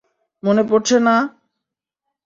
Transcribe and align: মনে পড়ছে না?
মনে 0.43 0.63
পড়ছে 0.69 0.97
না? 0.99 1.15